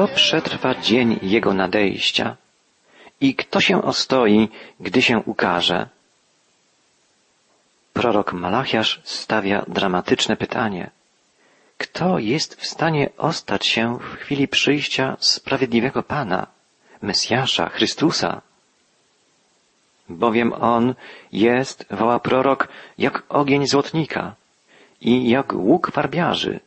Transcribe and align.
kto 0.00 0.08
przetrwa 0.08 0.74
dzień 0.74 1.18
Jego 1.22 1.54
nadejścia 1.54 2.36
i 3.20 3.34
kto 3.34 3.60
się 3.60 3.82
ostoi, 3.82 4.48
gdy 4.80 5.02
się 5.02 5.18
ukaże? 5.18 5.88
Prorok 7.92 8.32
Malachiasz 8.32 9.00
stawia 9.04 9.64
dramatyczne 9.68 10.36
pytanie. 10.36 10.90
Kto 11.78 12.18
jest 12.18 12.60
w 12.60 12.66
stanie 12.66 13.10
ostać 13.18 13.66
się 13.66 13.98
w 13.98 14.16
chwili 14.16 14.48
przyjścia 14.48 15.16
sprawiedliwego 15.20 16.02
Pana, 16.02 16.46
Mesjasza, 17.02 17.68
Chrystusa? 17.68 18.40
Bowiem 20.08 20.52
On 20.52 20.94
jest, 21.32 21.86
woła 21.90 22.18
prorok, 22.18 22.68
jak 22.98 23.22
ogień 23.28 23.66
złotnika 23.66 24.34
i 25.00 25.30
jak 25.30 25.52
łuk 25.52 25.90
farbiarzy. 25.92 26.60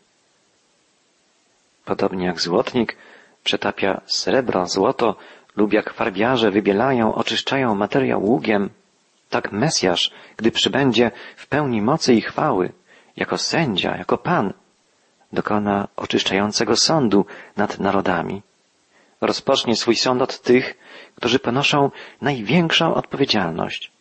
Podobnie 1.86 2.26
jak 2.26 2.42
złotnik 2.42 2.98
przetapia 3.44 4.02
srebro, 4.06 4.68
złoto 4.68 5.16
lub 5.56 5.74
jak 5.74 5.94
farbiarze 5.94 6.52
wybielają, 6.52 7.16
oczyszczają 7.16 7.76
materiał 7.76 8.24
ługiem, 8.24 8.70
tak 9.30 9.52
Mesjasz, 9.52 10.12
gdy 10.38 10.52
przybędzie 10.52 11.12
w 11.36 11.48
pełni 11.48 11.82
mocy 11.82 12.14
i 12.14 12.22
chwały, 12.22 12.72
jako 13.16 13.38
sędzia, 13.38 13.98
jako 13.98 14.18
Pan, 14.18 14.54
dokona 15.34 15.88
oczyszczającego 15.96 16.76
sądu 16.76 17.26
nad 17.58 17.80
narodami. 17.80 18.42
Rozpocznie 19.22 19.76
swój 19.76 19.96
sąd 19.96 20.22
od 20.22 20.42
tych, 20.42 20.78
którzy 21.16 21.40
ponoszą 21.40 21.92
największą 22.22 22.94
odpowiedzialność, 22.94 23.92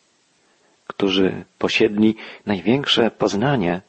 którzy 0.86 1.44
posiedli 1.58 2.16
największe 2.46 3.10
poznanie 3.10 3.80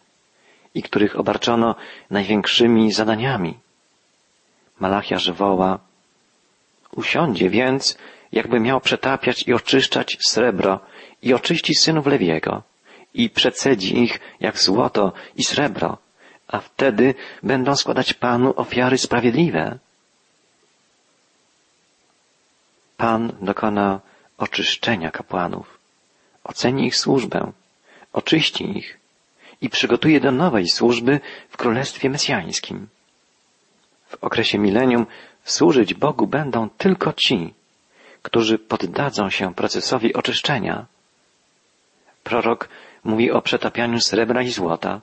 i 0.75 0.83
których 0.83 1.19
obarczono 1.19 1.75
największymi 2.09 2.91
zadaniami. 2.91 3.59
Malachiarz 4.79 5.31
woła, 5.31 5.79
usiądzie 6.95 7.49
więc, 7.49 7.97
jakby 8.31 8.59
miał 8.59 8.81
przetapiać 8.81 9.47
i 9.47 9.53
oczyszczać 9.53 10.17
srebro 10.27 10.79
i 11.21 11.33
oczyści 11.33 11.75
synów 11.75 12.07
Lewiego 12.07 12.63
i 13.13 13.29
przecedzi 13.29 13.99
ich 14.03 14.19
jak 14.39 14.59
złoto 14.59 15.13
i 15.35 15.43
srebro, 15.43 15.97
a 16.47 16.59
wtedy 16.59 17.15
będą 17.43 17.75
składać 17.75 18.13
Panu 18.13 18.53
ofiary 18.55 18.97
sprawiedliwe. 18.97 19.79
Pan 22.97 23.31
dokona 23.41 23.99
oczyszczenia 24.37 25.11
kapłanów, 25.11 25.77
oceni 26.43 26.87
ich 26.87 26.95
służbę, 26.95 27.51
oczyści 28.13 28.77
ich 28.77 28.99
i 29.61 29.69
przygotuje 29.69 30.19
do 30.19 30.31
nowej 30.31 30.69
służby 30.69 31.19
w 31.49 31.57
Królestwie 31.57 32.09
Mesjańskim. 32.09 32.87
W 34.13 34.23
okresie 34.23 34.57
milenium 34.59 35.05
służyć 35.43 35.93
Bogu 35.93 36.27
będą 36.27 36.69
tylko 36.69 37.13
ci, 37.13 37.53
którzy 38.21 38.59
poddadzą 38.59 39.29
się 39.29 39.53
procesowi 39.53 40.13
oczyszczenia. 40.13 40.85
Prorok 42.23 42.69
mówi 43.03 43.31
o 43.31 43.41
przetapianiu 43.41 43.99
srebra 43.99 44.41
i 44.41 44.49
złota 44.49 45.01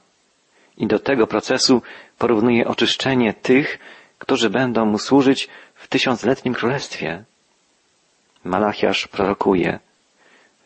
i 0.77 0.87
do 0.87 0.99
tego 0.99 1.27
procesu 1.27 1.83
porównuje 2.19 2.69
oczyszczenie 2.69 3.35
tych, 3.35 3.79
którzy 4.19 4.51
będą 4.51 4.85
mu 4.87 4.99
służyć 4.99 5.49
w 5.75 5.89
tysiącletnim 5.89 6.55
królestwie. 6.55 7.25
Malachiasz 8.45 9.09
prorokuje, 9.09 9.79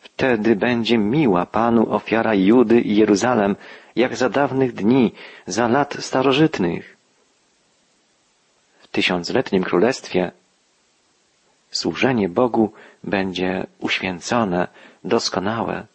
wtedy 0.01 0.55
będzie 0.55 0.97
miła 0.97 1.45
Panu 1.45 1.93
ofiara 1.93 2.33
Judy 2.33 2.81
i 2.81 2.95
Jeruzalem, 2.95 3.55
jak 3.95 4.15
za 4.15 4.29
dawnych 4.29 4.73
dni, 4.73 5.11
za 5.47 5.67
lat 5.67 5.97
starożytnych. 5.99 6.94
Tysiącletnim 8.95 9.63
królestwie 9.63 10.31
służenie 11.71 12.29
Bogu 12.29 12.73
będzie 13.03 13.67
uświęcone, 13.79 14.67
doskonałe, 15.03 15.85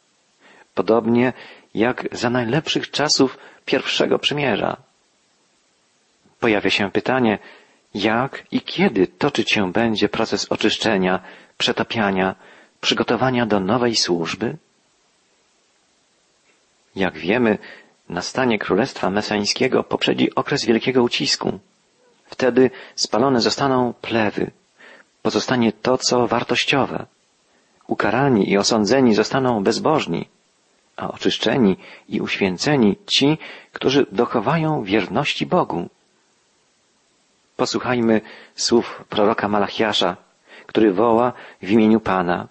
podobnie 0.74 1.32
jak 1.74 2.08
za 2.12 2.30
najlepszych 2.30 2.90
czasów 2.90 3.38
pierwszego 3.64 4.18
przymierza. 4.18 4.76
Pojawia 6.40 6.70
się 6.70 6.90
pytanie, 6.90 7.38
jak 7.94 8.46
i 8.50 8.60
kiedy 8.60 9.06
toczyć 9.06 9.52
się 9.52 9.72
będzie 9.72 10.08
proces 10.08 10.52
oczyszczenia, 10.52 11.20
przetapiania, 11.58 12.34
przygotowania 12.80 13.46
do 13.46 13.60
nowej 13.60 13.96
służby? 13.96 14.56
Jak 16.96 17.18
wiemy, 17.18 17.58
nastanie 18.08 18.58
Królestwa 18.58 19.10
Mesańskiego 19.10 19.84
poprzedzi 19.84 20.34
okres 20.34 20.64
wielkiego 20.64 21.02
ucisku. 21.02 21.60
Wtedy 22.30 22.70
spalone 22.96 23.40
zostaną 23.40 23.94
plewy, 24.00 24.50
pozostanie 25.22 25.72
to, 25.72 25.98
co 25.98 26.26
wartościowe. 26.26 27.06
Ukarani 27.86 28.50
i 28.50 28.58
osądzeni 28.58 29.14
zostaną 29.14 29.62
bezbożni, 29.64 30.28
a 30.96 31.08
oczyszczeni 31.10 31.76
i 32.08 32.20
uświęceni 32.20 32.96
ci, 33.06 33.38
którzy 33.72 34.06
dochowają 34.12 34.82
wierności 34.84 35.46
Bogu. 35.46 35.88
Posłuchajmy 37.56 38.20
słów 38.56 39.04
proroka 39.08 39.48
Malachiasza, 39.48 40.16
który 40.66 40.92
woła 40.92 41.32
w 41.62 41.70
imieniu 41.70 42.00
Pana. 42.00 42.48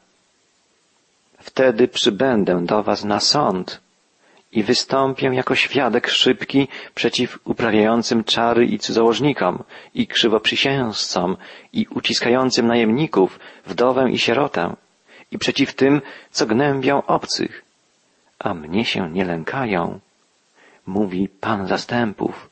Wtedy 1.40 1.88
przybędę 1.88 2.66
do 2.66 2.84
was 2.84 3.04
na 3.04 3.20
sąd 3.20 3.82
i 4.52 4.64
wystąpię 4.64 5.28
jako 5.34 5.56
świadek 5.56 6.08
szybki 6.08 6.68
przeciw 6.96 7.40
uprawiającym 7.44 8.24
czary 8.24 8.66
i 8.66 8.80
cudzołożnikom, 8.80 9.64
i 9.94 10.08
krzywoprzysięzcom, 10.08 11.38
i 11.74 11.88
uciskającym 11.90 12.68
najemników, 12.68 13.40
wdowę 13.66 14.12
i 14.12 14.18
sierotę, 14.20 14.76
i 15.32 15.38
przeciw 15.38 15.74
tym, 15.74 16.02
co 16.32 16.46
gnębią 16.46 17.06
obcych, 17.06 17.64
a 18.40 18.54
mnie 18.54 18.86
się 18.86 19.10
nie 19.12 19.26
lękają, 19.26 20.00
mówi 20.86 21.30
Pan 21.42 21.68
zastępów. 21.68 22.50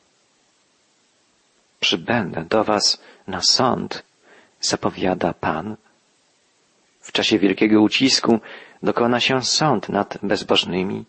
Przybędę 1.80 2.44
do 2.44 2.64
was 2.64 3.02
na 3.26 3.40
sąd, 3.42 4.02
zapowiada 4.60 5.34
Pan. 5.34 5.76
W 7.00 7.12
czasie 7.12 7.38
wielkiego 7.38 7.80
ucisku 7.82 8.40
dokona 8.82 9.20
się 9.20 9.42
sąd 9.42 9.88
nad 9.88 10.18
bezbożnymi. 10.22 11.04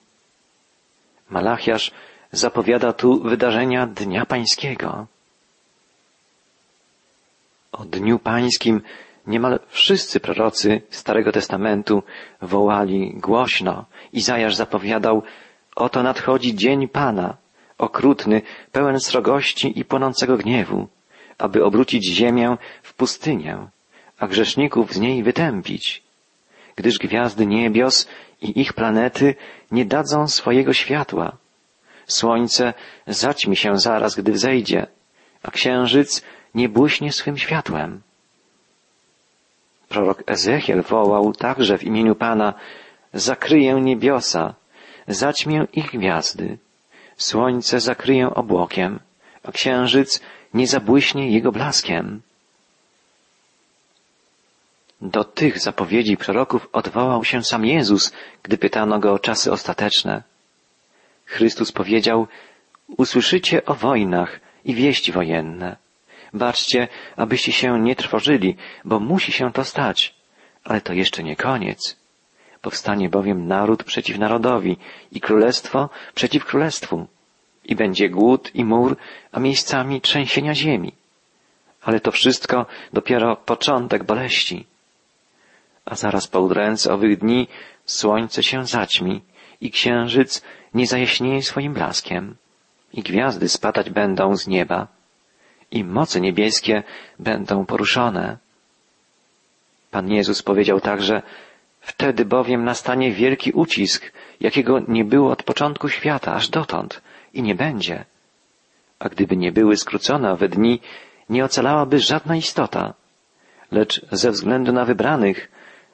Malachiarz 1.30 1.92
zapowiada 2.32 2.94
tu 2.94 3.20
wydarzenia 3.20 3.88
Dnia 3.88 4.26
Pańskiego. 4.26 5.08
O 7.72 7.86
Dniu 7.86 8.20
Pańskim 8.20 8.82
niemal 9.28 9.60
wszyscy 9.68 10.20
prorocy 10.20 10.82
Starego 10.90 11.32
Testamentu 11.32 12.04
wołali 12.42 13.14
głośno. 13.18 13.86
Izajasz 14.14 14.56
zapowiadał, 14.56 15.24
oto 15.76 16.04
nadchodzi 16.04 16.56
dzień 16.56 16.88
Pana, 16.88 17.38
okrutny, 17.78 18.42
pełen 18.72 19.00
srogości 19.00 19.80
i 19.80 19.86
płonącego 19.86 20.38
gniewu, 20.38 20.88
aby 21.38 21.66
obrócić 21.66 22.06
ziemię 22.06 22.58
w 22.84 22.94
pustynię, 22.94 23.58
a 24.20 24.28
grzeszników 24.28 24.94
z 24.94 25.00
niej 25.00 25.24
wytępić, 25.24 26.04
gdyż 26.80 26.98
gwiazdy 26.98 27.46
niebios 27.46 28.08
i 28.42 28.62
ich 28.62 28.74
planety 28.74 29.36
nie 29.72 29.86
dadzą 29.86 30.28
swojego 30.28 30.74
światła. 30.74 31.38
Słońce 32.08 32.74
zaćmi 33.08 33.56
się 33.56 33.78
zaraz, 33.78 34.16
gdy 34.16 34.32
wzejdzie, 34.32 34.88
a 35.44 35.52
księżyc 35.52 36.24
nie 36.56 36.70
błyśnie 36.70 37.12
swym 37.12 37.38
światłem. 37.38 38.02
Prorok 39.90 40.24
Ezechiel 40.28 40.82
wołał 40.82 41.34
także 41.34 41.78
w 41.78 41.84
imieniu 41.84 42.16
Pana, 42.16 42.54
zakryję 43.14 43.74
niebiosa, 43.82 44.54
zaćmię 45.08 45.68
ich 45.74 45.92
gwiazdy, 45.92 46.58
słońce 47.18 47.80
zakryję 47.80 48.26
obłokiem, 48.36 49.00
a 49.44 49.52
księżyc 49.52 50.22
nie 50.54 50.68
zabłyśnie 50.68 51.32
jego 51.32 51.52
blaskiem. 51.52 52.22
Do 55.02 55.24
tych 55.24 55.60
zapowiedzi 55.60 56.18
proroków 56.18 56.70
odwołał 56.74 57.24
się 57.24 57.44
sam 57.44 57.66
Jezus, 57.66 58.14
gdy 58.44 58.58
pytano 58.58 59.00
go 59.00 59.14
o 59.14 59.20
czasy 59.20 59.52
ostateczne. 59.52 60.24
Chrystus 61.26 61.72
powiedział, 61.72 62.28
usłyszycie 62.98 63.66
o 63.66 63.74
wojnach 63.74 64.40
i 64.66 64.76
wieści 64.76 65.12
wojenne. 65.12 65.76
Baczcie, 66.34 66.88
abyście 67.16 67.52
się 67.52 67.80
nie 67.80 67.96
trwożyli, 67.96 68.56
bo 68.86 69.00
musi 69.00 69.32
się 69.32 69.54
to 69.54 69.64
stać. 69.66 70.16
Ale 70.64 70.82
to 70.82 70.94
jeszcze 70.94 71.24
nie 71.24 71.36
koniec. 71.36 71.98
Powstanie 72.62 73.10
bowiem 73.10 73.48
naród 73.48 73.84
przeciw 73.84 74.18
narodowi 74.18 74.78
i 75.12 75.22
królestwo 75.22 75.90
przeciw 76.16 76.46
królestwu. 76.46 77.08
I 77.66 77.76
będzie 77.76 78.10
głód 78.10 78.52
i 78.56 78.66
mur, 78.66 78.98
a 79.32 79.40
miejscami 79.40 80.02
trzęsienia 80.02 80.56
ziemi. 80.56 80.94
Ale 81.82 82.00
to 82.00 82.12
wszystko 82.12 82.66
dopiero 82.94 83.36
początek 83.36 84.04
boleści. 84.04 84.66
A 85.90 85.96
zaraz 85.96 86.28
po 86.28 86.42
udręce 86.42 86.94
owych 86.94 87.18
dni 87.18 87.48
słońce 87.86 88.44
się 88.44 88.66
zaćmi 88.66 89.22
i 89.62 89.72
księżyc 89.72 90.42
nie 90.74 90.88
zajaśnieje 90.88 91.44
swoim 91.44 91.74
blaskiem 91.74 92.36
i 92.94 93.02
gwiazdy 93.02 93.50
spadać 93.50 93.90
będą 93.90 94.36
z 94.36 94.48
nieba 94.48 94.88
i 95.72 95.84
moce 95.84 96.22
niebieskie 96.22 96.84
będą 97.20 97.66
poruszone. 97.66 98.38
Pan 99.92 100.12
Jezus 100.12 100.44
powiedział 100.44 100.82
także, 100.82 101.22
wtedy 101.82 102.26
bowiem 102.26 102.64
nastanie 102.64 103.12
wielki 103.12 103.52
ucisk, 103.52 104.12
jakiego 104.40 104.80
nie 104.88 105.06
było 105.06 105.32
od 105.32 105.44
początku 105.44 105.90
świata 105.90 106.34
aż 106.34 106.50
dotąd 106.50 107.02
i 107.34 107.42
nie 107.42 107.56
będzie. 107.56 108.06
A 109.00 109.10
gdyby 109.10 109.38
nie 109.38 109.52
były 109.52 109.78
skrócone 109.78 110.32
owe 110.32 110.48
dni, 110.50 110.80
nie 111.30 111.46
ocalałaby 111.46 112.00
żadna 112.00 112.36
istota, 112.36 112.94
lecz 113.72 114.06
ze 114.12 114.32
względu 114.32 114.74
na 114.74 114.86
wybranych 114.86 115.52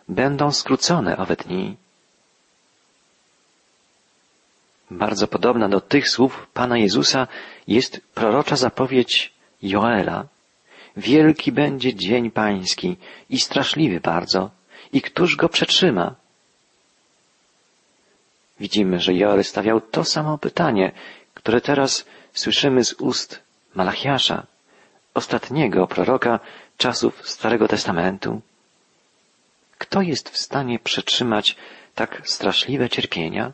będą 0.07 0.51
skrócone 0.51 1.17
owe 1.17 1.35
dni. 1.35 1.77
Bardzo 4.91 5.27
podobna 5.27 5.69
do 5.69 5.81
tych 5.81 6.09
słów 6.09 6.47
Pana 6.53 6.77
Jezusa 6.77 7.27
jest 7.67 8.01
prorocza 8.13 8.55
zapowiedź 8.55 9.33
Joela. 9.61 10.25
Wielki 10.97 11.51
będzie 11.51 11.95
dzień 11.95 12.31
pański 12.31 12.97
i 13.29 13.39
straszliwy 13.39 13.99
bardzo. 13.99 14.51
I 14.93 15.01
któż 15.01 15.35
go 15.35 15.49
przetrzyma? 15.49 16.15
Widzimy, 18.59 18.99
że 18.99 19.13
Joel 19.13 19.43
stawiał 19.43 19.81
to 19.81 20.03
samo 20.03 20.37
pytanie, 20.37 20.91
które 21.33 21.61
teraz 21.61 22.05
słyszymy 22.33 22.83
z 22.83 22.93
ust 22.93 23.41
Malachiasza, 23.75 24.45
ostatniego 25.13 25.87
proroka 25.87 26.39
czasów 26.77 27.29
Starego 27.29 27.67
Testamentu. 27.67 28.41
Kto 29.77 30.01
jest 30.01 30.29
w 30.29 30.37
stanie 30.37 30.79
przetrzymać 30.79 31.55
tak 31.95 32.21
straszliwe 32.23 32.89
cierpienia? 32.89 33.53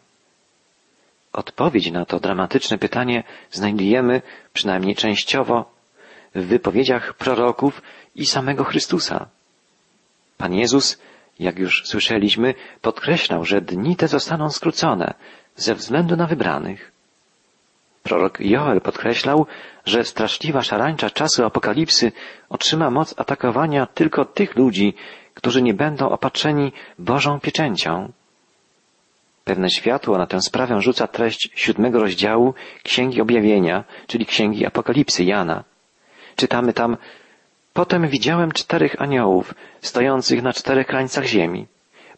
Odpowiedź 1.34 1.92
na 1.92 2.06
to 2.06 2.20
dramatyczne 2.20 2.78
pytanie 2.78 3.24
znajdujemy, 3.52 4.22
przynajmniej 4.54 4.96
częściowo, 4.96 5.72
w 6.36 6.46
wypowiedziach 6.46 7.14
proroków 7.14 7.82
i 8.16 8.26
samego 8.26 8.64
Chrystusa. 8.64 9.28
Pan 10.38 10.54
Jezus, 10.54 10.98
jak 11.40 11.60
już 11.60 11.84
słyszeliśmy, 11.86 12.54
podkreślał, 12.82 13.46
że 13.46 13.62
dni 13.62 13.96
te 13.96 14.08
zostaną 14.08 14.50
skrócone 14.50 15.14
ze 15.56 15.76
względu 15.76 16.16
na 16.16 16.28
wybranych. 16.28 16.91
Prorok 18.04 18.40
Joel 18.40 18.82
podkreślał, 18.82 19.46
że 19.86 20.06
straszliwa 20.06 20.62
szarańcza 20.62 21.10
czasu 21.10 21.46
apokalipsy 21.46 22.12
otrzyma 22.50 22.90
moc 22.90 23.20
atakowania 23.20 23.86
tylko 23.86 24.26
tych 24.26 24.56
ludzi, 24.56 24.94
którzy 25.34 25.62
nie 25.62 25.74
będą 25.74 26.10
opatrzeni 26.10 26.72
Bożą 27.00 27.40
pieczęcią. 27.40 28.12
Pewne 29.44 29.70
światło 29.70 30.18
na 30.18 30.28
tę 30.28 30.42
sprawę 30.42 30.82
rzuca 30.82 31.08
treść 31.08 31.50
siódmego 31.56 32.00
rozdziału 32.00 32.54
Księgi 32.84 33.22
Objawienia, 33.22 33.84
czyli 34.08 34.26
Księgi 34.26 34.66
Apokalipsy 34.66 35.24
Jana. 35.24 35.64
Czytamy 36.36 36.74
tam, 36.74 36.98
Potem 37.74 38.08
widziałem 38.08 38.52
czterech 38.52 39.02
aniołów, 39.02 39.56
stojących 39.82 40.44
na 40.44 40.54
czterech 40.54 40.88
krańcach 40.88 41.26
ziemi, 41.26 41.68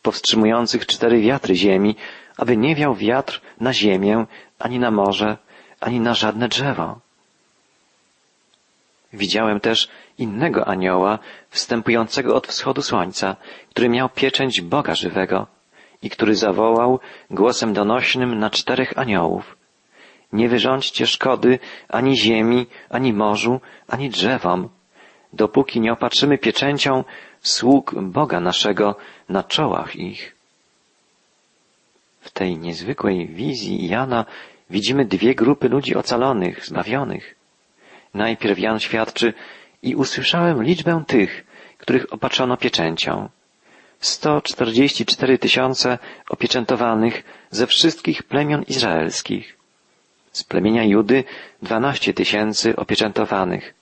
powstrzymujących 0.02 0.86
cztery 0.86 1.22
wiatry 1.22 1.56
ziemi, 1.56 1.96
aby 2.38 2.58
nie 2.58 2.76
wiał 2.76 2.96
wiatr 2.96 3.42
na 3.60 3.74
ziemię, 3.74 4.26
ani 4.60 4.80
na 4.80 4.92
morze, 4.92 5.38
ani 5.84 6.00
na 6.00 6.14
żadne 6.14 6.48
drzewo. 6.48 7.00
Widziałem 9.14 9.60
też 9.60 9.90
innego 10.18 10.68
anioła, 10.68 11.20
wstępującego 11.50 12.36
od 12.36 12.48
wschodu 12.48 12.82
słońca, 12.82 13.36
który 13.70 13.90
miał 13.90 14.10
pieczęć 14.10 14.62
Boga 14.62 14.96
żywego 14.96 15.48
i 16.02 16.10
który 16.10 16.36
zawołał 16.36 17.00
głosem 17.32 17.74
donośnym 17.74 18.40
na 18.40 18.50
czterech 18.50 18.98
aniołów. 18.98 19.58
Nie 20.34 20.50
wyrządźcie 20.50 21.08
szkody 21.08 21.60
ani 21.90 22.18
ziemi, 22.18 22.66
ani 22.90 23.14
morzu, 23.14 23.62
ani 23.88 24.10
drzewom, 24.10 24.70
dopóki 25.34 25.80
nie 25.80 25.94
opatrzymy 25.94 26.38
pieczęcią 26.38 27.04
sług 27.42 27.96
Boga 28.02 28.40
naszego 28.40 28.96
na 29.30 29.44
czołach 29.44 29.96
ich. 29.96 30.36
W 32.22 32.32
tej 32.32 32.58
niezwykłej 32.58 33.28
wizji 33.28 33.88
Jana 33.88 34.26
widzimy 34.74 35.06
dwie 35.06 35.36
grupy 35.36 35.70
ludzi 35.70 35.96
ocalonych, 35.96 36.66
zbawionych. 36.66 37.36
Najpierw 38.14 38.60
Jan 38.60 38.80
świadczy 38.80 39.34
i 39.84 39.96
usłyszałem 39.96 40.64
liczbę 40.64 41.04
tych, 41.08 41.46
których 41.78 42.14
opatrzono 42.14 42.58
pieczęcią. 42.58 43.30
144 44.00 45.38
tysiące 45.38 45.98
opieczętowanych 46.30 47.24
ze 47.52 47.68
wszystkich 47.68 48.24
plemion 48.24 48.64
izraelskich. 48.64 49.58
Z 50.32 50.44
plemienia 50.44 50.84
Judy 50.84 51.24
12 51.62 52.14
tysięcy 52.14 52.76
opieczętowanych. 52.76 53.74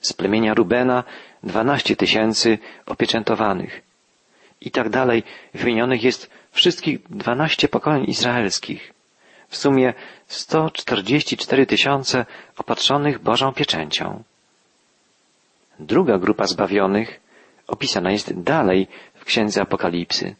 Z 0.00 0.12
plemienia 0.12 0.54
Rubena 0.54 1.04
12 1.42 1.96
tysięcy 1.96 2.58
opieczętowanych. 2.86 3.82
I 4.60 4.70
tak 4.70 4.88
dalej 4.88 5.22
wymienionych 5.54 6.02
jest 6.04 6.30
wszystkich 6.52 6.98
12 7.10 7.68
pokoleń 7.68 8.04
izraelskich. 8.08 8.94
W 9.54 9.56
sumie 9.56 9.94
144 10.26 11.66
tysiące 11.66 12.26
opatrzonych 12.56 13.18
Bożą 13.18 13.52
pieczęcią. 13.52 14.22
Druga 15.78 16.18
grupa 16.18 16.46
zbawionych 16.46 17.20
opisana 17.66 18.10
jest 18.10 18.42
dalej 18.42 18.86
w 19.14 19.24
Księdze 19.24 19.62
Apokalipsy. 19.62 20.34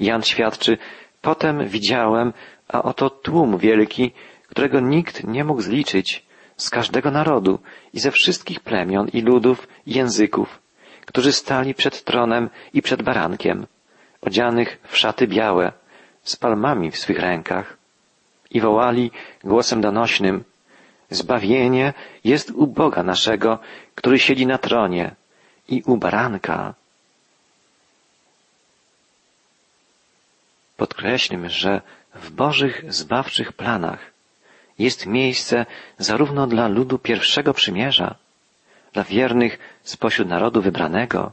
Jan 0.00 0.22
świadczy, 0.22 0.78
potem 1.22 1.68
widziałem, 1.68 2.32
a 2.68 2.82
oto 2.82 3.10
tłum 3.10 3.58
wielki, 3.58 4.12
którego 4.48 4.80
nikt 4.80 5.24
nie 5.24 5.44
mógł 5.44 5.62
zliczyć, 5.62 6.26
z 6.56 6.70
każdego 6.70 7.10
narodu 7.10 7.58
i 7.92 8.00
ze 8.00 8.10
wszystkich 8.10 8.60
plemion 8.60 9.08
i 9.08 9.22
ludów 9.22 9.68
i 9.86 9.94
języków, 9.94 10.58
którzy 11.06 11.32
stali 11.32 11.74
przed 11.74 12.04
tronem 12.04 12.50
i 12.74 12.82
przed 12.82 13.02
barankiem, 13.02 13.66
odzianych 14.20 14.78
w 14.88 14.96
szaty 14.96 15.26
białe, 15.26 15.72
z 16.22 16.36
palmami 16.36 16.90
w 16.90 16.98
swych 16.98 17.18
rękach 17.18 17.79
i 18.50 18.60
wołali 18.60 19.10
głosem 19.44 19.80
donośnym, 19.80 20.44
Zbawienie 21.10 21.92
jest 22.24 22.50
u 22.50 22.66
Boga 22.66 23.02
naszego, 23.02 23.58
który 23.94 24.18
siedzi 24.18 24.46
na 24.46 24.58
tronie 24.58 25.14
i 25.68 25.82
u 25.86 25.96
baranka. 25.96 26.74
Podkreślmy, 30.76 31.50
że 31.50 31.80
w 32.14 32.30
Bożych 32.30 32.92
zbawczych 32.92 33.52
planach 33.52 34.10
jest 34.78 35.06
miejsce 35.06 35.66
zarówno 35.98 36.46
dla 36.46 36.68
ludu 36.68 36.98
pierwszego 36.98 37.54
przymierza, 37.54 38.14
dla 38.92 39.04
wiernych 39.04 39.58
spośród 39.82 40.28
narodu 40.28 40.62
wybranego, 40.62 41.32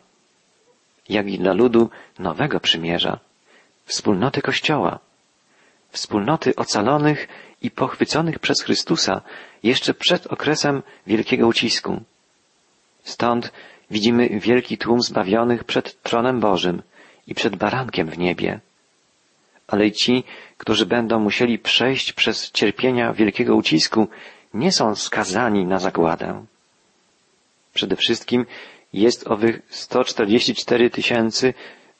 jak 1.10 1.28
i 1.28 1.40
dla 1.40 1.54
ludu 1.54 1.90
nowego 2.20 2.60
przymierza, 2.60 3.20
wspólnoty 3.86 4.42
Kościoła, 4.42 5.00
wspólnoty 5.98 6.56
ocalonych 6.56 7.28
i 7.62 7.72
pochwyconych 7.72 8.40
przez 8.40 8.62
Chrystusa 8.62 9.22
jeszcze 9.64 9.94
przed 9.94 10.28
okresem 10.28 10.84
wielkiego 11.08 11.48
ucisku. 11.48 12.02
Stąd 13.04 13.52
widzimy 13.92 14.30
wielki 14.30 14.78
tłum 14.78 15.02
zbawionych 15.02 15.64
przed 15.64 16.02
tronem 16.02 16.40
Bożym 16.40 16.82
i 17.28 17.36
przed 17.36 17.56
barankiem 17.56 18.08
w 18.10 18.18
niebie. 18.18 18.60
Ale 19.68 19.92
ci, 19.92 20.24
którzy 20.58 20.86
będą 20.86 21.20
musieli 21.20 21.60
przejść 21.60 22.14
przez 22.14 22.52
cierpienia 22.52 23.14
wielkiego 23.14 23.56
ucisku, 23.56 24.08
nie 24.54 24.72
są 24.72 24.96
skazani 24.96 25.66
na 25.66 25.80
zagładę. 25.80 26.46
Przede 27.74 27.96
wszystkim 27.96 28.46
jest 28.94 29.28
owych 29.28 29.62
144 29.70 30.90
tysięcy 30.90 31.54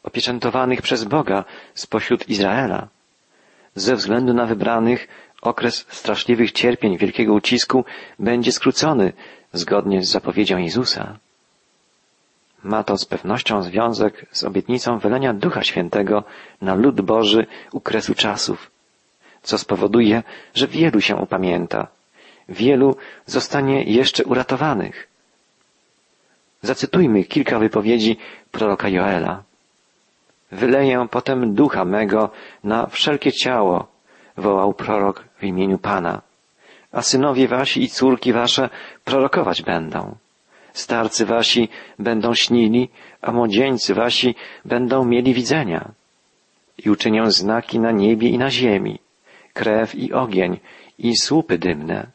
opieczętowanych 0.04 0.82
przez 0.82 1.04
Boga 1.04 1.46
spośród 1.74 2.30
Izraela. 2.30 2.88
Ze 3.78 3.96
względu 3.96 4.34
na 4.34 4.46
wybranych 4.46 5.08
okres 5.42 5.86
straszliwych 5.90 6.52
cierpień 6.52 6.98
wielkiego 6.98 7.34
ucisku 7.34 7.86
będzie 8.20 8.52
skrócony 8.52 9.14
zgodnie 9.54 10.04
z 10.04 10.10
zapowiedzią 10.10 10.58
Jezusa. 10.58 11.18
Ma 12.64 12.84
to 12.84 12.98
z 12.98 13.06
pewnością 13.06 13.64
związek 13.64 14.26
z 14.32 14.44
obietnicą 14.44 15.00
wylenia 15.00 15.34
Ducha 15.34 15.64
Świętego 15.64 16.24
na 16.62 16.76
lud 16.76 17.02
Boży 17.02 17.46
u 17.72 17.80
kresu 17.80 18.16
czasów, 18.16 18.72
co 19.44 19.58
spowoduje, 19.58 20.24
że 20.54 20.68
wielu 20.68 21.02
się 21.02 21.16
upamięta, 21.16 21.88
wielu 22.50 22.96
zostanie 23.26 23.84
jeszcze 23.84 24.26
uratowanych. 24.26 25.08
Zacytujmy 26.62 27.24
kilka 27.24 27.60
wypowiedzi 27.60 28.18
proroka 28.52 28.90
Joela. 28.90 29.44
Wyleję 30.52 31.08
potem 31.12 31.54
ducha 31.54 31.86
mego 31.86 32.30
na 32.64 32.88
wszelkie 32.88 33.32
ciało, 33.32 33.88
wołał 34.38 34.74
prorok 34.74 35.24
w 35.40 35.44
imieniu 35.44 35.78
Pana, 35.78 36.22
a 36.92 37.02
synowie 37.02 37.48
wasi 37.48 37.84
i 37.84 37.90
córki 37.90 38.34
wasze 38.34 38.70
prorokować 39.06 39.62
będą. 39.62 40.16
Starcy 40.74 41.26
wasi 41.26 41.70
będą 42.00 42.34
śnili, 42.34 42.90
a 43.22 43.32
młodzieńcy 43.32 43.94
wasi 43.94 44.36
będą 44.66 45.06
mieli 45.06 45.34
widzenia. 45.34 45.92
I 46.78 46.90
uczynią 46.90 47.32
znaki 47.32 47.80
na 47.80 47.92
niebie 47.92 48.30
i 48.30 48.38
na 48.38 48.52
ziemi, 48.52 49.00
krew 49.54 49.96
i 49.96 50.14
ogień 50.14 50.60
i 51.00 51.18
słupy 51.18 51.58
dymne. 51.58 52.08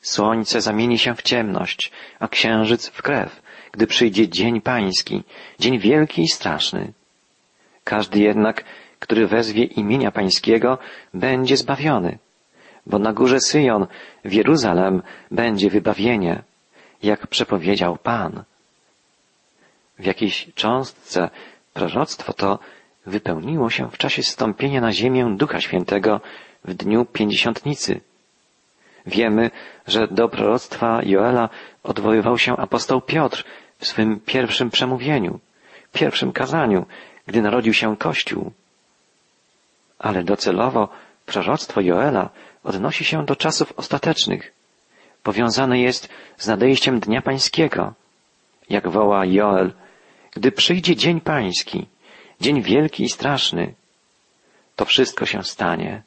Słońce 0.00 0.60
zamieni 0.60 0.98
się 0.98 1.14
w 1.14 1.22
ciemność, 1.22 1.92
a 2.20 2.28
księżyc 2.28 2.88
w 2.88 3.02
krew, 3.02 3.41
gdy 3.72 3.86
przyjdzie 3.86 4.28
dzień 4.28 4.60
pański, 4.60 5.22
dzień 5.58 5.78
wielki 5.78 6.22
i 6.22 6.28
straszny. 6.28 6.92
Każdy 7.84 8.18
jednak, 8.18 8.64
który 8.98 9.26
wezwie 9.26 9.64
imienia 9.64 10.10
pańskiego, 10.10 10.78
będzie 11.14 11.56
zbawiony, 11.56 12.18
bo 12.86 12.98
na 12.98 13.12
górze 13.12 13.40
Syjon, 13.40 13.86
w 14.24 14.32
Jeruzalem, 14.32 15.02
będzie 15.30 15.70
wybawienie, 15.70 16.42
jak 17.02 17.26
przepowiedział 17.26 17.96
Pan. 17.96 18.44
W 19.98 20.06
jakiejś 20.06 20.48
cząstce 20.54 21.30
proroctwo 21.74 22.32
to 22.32 22.58
wypełniło 23.06 23.70
się 23.70 23.90
w 23.90 23.98
czasie 23.98 24.22
stąpienia 24.22 24.80
na 24.80 24.92
ziemię 24.92 25.34
Ducha 25.38 25.60
Świętego 25.60 26.20
w 26.64 26.74
dniu 26.74 27.04
Pięćdziesiątnicy. 27.04 28.00
Wiemy, 29.06 29.50
że 29.86 30.08
do 30.08 30.28
proroctwa 30.28 31.00
Joela 31.02 31.48
odwoływał 31.82 32.38
się 32.38 32.56
apostoł 32.56 33.00
Piotr 33.00 33.44
w 33.82 33.86
swym 33.86 34.20
pierwszym 34.20 34.70
przemówieniu, 34.70 35.40
pierwszym 35.92 36.32
kazaniu, 36.32 36.86
gdy 37.26 37.42
narodził 37.42 37.74
się 37.74 37.96
Kościół. 37.96 38.52
Ale 39.98 40.24
docelowo 40.24 40.88
proroctwo 41.26 41.80
Joela 41.80 42.30
odnosi 42.64 43.04
się 43.04 43.24
do 43.24 43.36
czasów 43.36 43.72
ostatecznych. 43.76 44.52
Powiązane 45.22 45.80
jest 45.80 46.08
z 46.36 46.46
nadejściem 46.46 47.00
Dnia 47.00 47.22
Pańskiego. 47.22 47.94
Jak 48.70 48.88
woła 48.88 49.24
Joel, 49.26 49.72
gdy 50.32 50.52
przyjdzie 50.52 50.96
Dzień 50.96 51.20
Pański, 51.20 51.86
Dzień 52.40 52.62
wielki 52.62 53.02
i 53.04 53.08
straszny, 53.08 53.74
to 54.76 54.84
wszystko 54.84 55.26
się 55.26 55.42
stanie. 55.42 56.02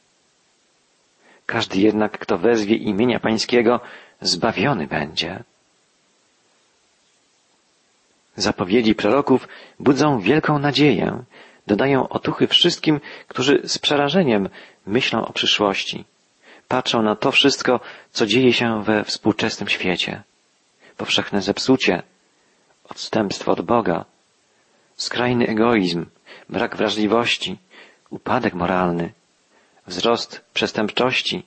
Każdy 1.46 1.80
jednak, 1.80 2.18
kto 2.18 2.38
wezwie 2.38 2.76
imienia 2.76 3.20
Pańskiego, 3.20 3.80
zbawiony 4.22 4.88
będzie. 4.88 5.44
Zapowiedzi 8.36 8.96
proroków 8.96 9.48
budzą 9.80 10.20
wielką 10.20 10.60
nadzieję, 10.60 11.24
dodają 11.68 12.10
otuchy 12.10 12.48
wszystkim, 12.48 13.00
którzy 13.28 13.62
z 13.66 13.78
przerażeniem 13.78 14.50
myślą 14.86 15.26
o 15.26 15.34
przyszłości. 15.34 16.06
Patrzą 16.68 17.02
na 17.02 17.16
to 17.16 17.32
wszystko, 17.32 17.80
co 18.12 18.26
dzieje 18.26 18.54
się 18.54 18.84
we 18.84 19.04
współczesnym 19.04 19.70
świecie. 19.70 20.24
Powszechne 20.98 21.42
zepsucie, 21.42 22.04
odstępstwo 22.90 23.52
od 23.52 23.62
Boga, 23.62 24.06
skrajny 24.96 25.48
egoizm, 25.48 26.06
brak 26.50 26.76
wrażliwości, 26.76 27.58
upadek 28.10 28.54
moralny, 28.54 29.12
wzrost 29.88 30.42
przestępczości, 30.54 31.44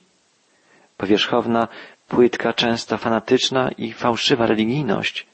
powierzchowna, 0.97 1.67
płytka, 2.07 2.53
często 2.53 2.97
fanatyczna 2.97 3.71
i 3.77 3.93
fałszywa 3.93 4.45
religijność. 4.45 5.28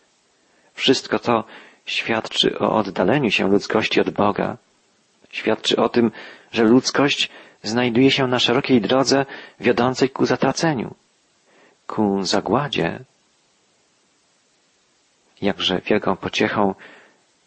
Wszystko 0.75 1.19
to 1.19 1.43
świadczy 1.85 2.59
o 2.59 2.75
oddaleniu 2.75 3.31
się 3.31 3.47
ludzkości 3.47 4.01
od 4.01 4.09
Boga. 4.09 4.57
Świadczy 5.31 5.77
o 5.77 5.89
tym, 5.89 6.11
że 6.51 6.63
ludzkość 6.63 7.29
znajduje 7.63 8.11
się 8.11 8.27
na 8.27 8.39
szerokiej 8.39 8.81
drodze 8.81 9.25
wiodącej 9.59 10.09
ku 10.09 10.25
zatraceniu, 10.25 10.95
ku 11.87 12.23
zagładzie. 12.23 12.99
Jakże 15.41 15.81
wielką 15.81 16.15
pociechą 16.15 16.75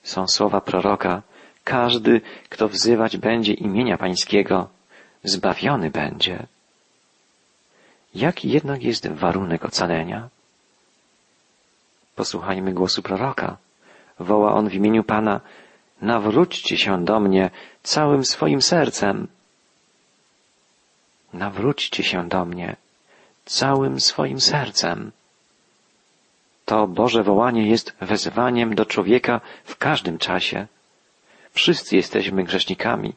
są 0.03 0.29
słowa 0.29 0.61
proroka, 0.61 1.23
każdy, 1.65 2.21
kto 2.49 2.69
wzywać 2.69 3.17
będzie 3.17 3.53
imienia 3.53 3.99
Pańskiego, 3.99 4.69
zbawiony 5.25 5.91
będzie. 5.91 6.47
Jaki 8.15 8.51
jednak 8.51 8.83
jest 8.83 9.09
warunek 9.09 9.65
ocalenia? 9.65 10.29
Posłuchajmy 12.19 12.73
głosu 12.73 13.03
proroka. 13.03 13.57
Woła 14.19 14.55
on 14.55 14.69
w 14.69 14.75
imieniu 14.75 15.05
Pana, 15.05 15.41
nawróćcie 16.03 16.77
się 16.79 17.05
do 17.05 17.21
mnie 17.21 17.51
całym 17.83 18.25
swoim 18.25 18.63
sercem. 18.63 19.29
Nawróćcie 21.33 22.03
się 22.03 22.29
do 22.29 22.45
mnie 22.45 22.77
całym 23.45 24.01
swoim 24.01 24.41
sercem. 24.41 25.13
To 26.65 26.87
Boże 26.87 27.23
wołanie 27.23 27.69
jest 27.69 27.97
wezwaniem 28.01 28.75
do 28.75 28.87
człowieka 28.87 29.41
w 29.65 29.77
każdym 29.77 30.19
czasie. 30.19 30.67
Wszyscy 31.53 31.97
jesteśmy 31.97 32.45
grzesznikami. 32.45 33.13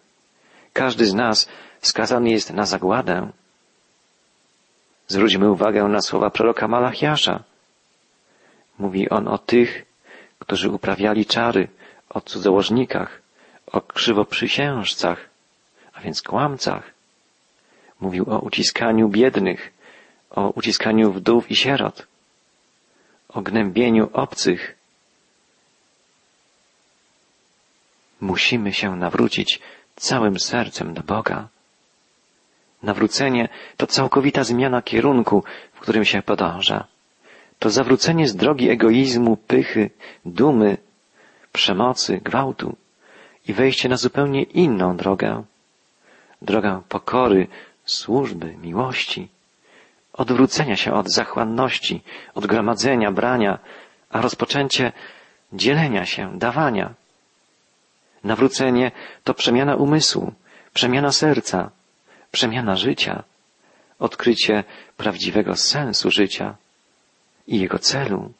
Każdy 0.73 1.05
z 1.05 1.13
nas 1.13 1.47
skazany 1.81 2.29
jest 2.29 2.53
na 2.53 2.65
zagładę. 2.65 3.31
Zwróćmy 5.07 5.51
uwagę 5.51 5.83
na 5.83 6.01
słowa 6.01 6.29
proroka 6.29 6.67
Malachiasza. 6.67 7.50
Mówi 8.81 9.09
on 9.09 9.27
o 9.27 9.37
tych, 9.37 9.85
którzy 10.39 10.69
uprawiali 10.69 11.25
czary, 11.25 11.67
o 12.09 12.21
cudzołożnikach, 12.21 13.21
o 13.67 13.81
krzywoprzysiężcach, 13.81 15.29
a 15.93 16.01
więc 16.01 16.21
kłamcach. 16.21 16.91
Mówił 17.99 18.25
o 18.29 18.39
uciskaniu 18.39 19.09
biednych, 19.09 19.73
o 20.29 20.49
uciskaniu 20.49 21.11
wdów 21.11 21.51
i 21.51 21.55
sierot, 21.55 22.07
o 23.29 23.41
gnębieniu 23.41 24.09
obcych. 24.13 24.75
Musimy 28.21 28.73
się 28.73 28.95
nawrócić 28.95 29.59
całym 29.95 30.39
sercem 30.39 30.93
do 30.93 31.03
Boga. 31.03 31.47
Nawrócenie 32.83 33.49
to 33.77 33.87
całkowita 33.87 34.43
zmiana 34.43 34.81
kierunku, 34.81 35.43
w 35.73 35.79
którym 35.79 36.05
się 36.05 36.21
podąża. 36.21 36.87
To 37.61 37.69
zawrócenie 37.69 38.27
z 38.27 38.35
drogi 38.35 38.69
egoizmu, 38.69 39.37
pychy, 39.37 39.89
dumy, 40.25 40.77
przemocy, 41.51 42.17
gwałtu 42.17 42.75
i 43.47 43.53
wejście 43.53 43.89
na 43.89 43.97
zupełnie 43.97 44.43
inną 44.43 44.97
drogę. 44.97 45.43
Drogę 46.41 46.81
pokory, 46.89 47.47
służby, 47.85 48.57
miłości, 48.57 49.29
odwrócenia 50.13 50.75
się 50.75 50.93
od 50.93 51.11
zachłanności, 51.11 52.01
od 52.35 52.47
gromadzenia, 52.47 53.11
brania, 53.11 53.59
a 54.09 54.21
rozpoczęcie 54.21 54.91
dzielenia 55.53 56.05
się, 56.05 56.37
dawania. 56.37 56.93
Nawrócenie 58.23 58.91
to 59.23 59.33
przemiana 59.33 59.75
umysłu, 59.75 60.33
przemiana 60.73 61.11
serca, 61.11 61.71
przemiana 62.31 62.75
życia, 62.75 63.23
odkrycie 63.99 64.63
prawdziwego 64.97 65.55
sensu 65.55 66.11
życia 66.11 66.55
i 67.51 67.59
jego 67.59 67.79
celu. 67.79 68.31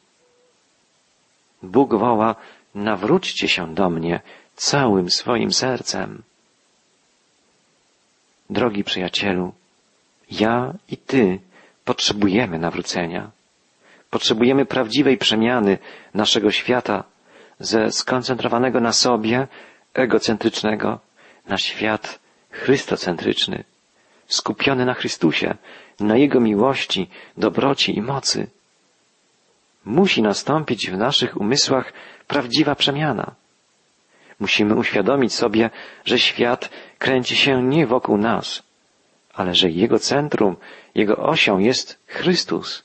Bóg 1.62 1.94
woła, 1.94 2.34
nawróćcie 2.74 3.48
się 3.48 3.74
do 3.74 3.90
mnie 3.90 4.20
całym 4.56 5.10
swoim 5.10 5.52
sercem. 5.52 6.22
Drogi 8.50 8.84
przyjacielu, 8.84 9.52
ja 10.30 10.74
i 10.88 10.96
ty 10.96 11.38
potrzebujemy 11.84 12.58
nawrócenia. 12.58 13.30
Potrzebujemy 14.10 14.66
prawdziwej 14.66 15.16
przemiany 15.18 15.78
naszego 16.14 16.50
świata 16.50 17.04
ze 17.60 17.90
skoncentrowanego 17.90 18.80
na 18.80 18.92
sobie, 18.92 19.48
egocentrycznego, 19.94 21.00
na 21.46 21.58
świat 21.58 22.18
chrystocentryczny 22.50 23.64
skupiony 24.32 24.84
na 24.84 24.94
Chrystusie, 24.94 25.54
na 26.00 26.16
Jego 26.16 26.40
miłości, 26.40 27.10
dobroci 27.36 27.96
i 27.98 28.02
mocy. 28.02 28.46
Musi 29.84 30.22
nastąpić 30.22 30.90
w 30.90 30.96
naszych 30.96 31.40
umysłach 31.40 31.92
prawdziwa 32.26 32.74
przemiana. 32.74 33.34
Musimy 34.40 34.74
uświadomić 34.74 35.34
sobie, 35.34 35.70
że 36.04 36.18
świat 36.18 36.70
kręci 36.98 37.36
się 37.36 37.62
nie 37.62 37.86
wokół 37.86 38.16
nas, 38.16 38.62
ale 39.34 39.54
że 39.54 39.70
jego 39.70 39.98
centrum, 39.98 40.56
jego 40.94 41.16
osią 41.16 41.58
jest 41.58 41.98
Chrystus. 42.06 42.84